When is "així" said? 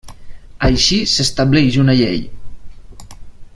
0.67-0.97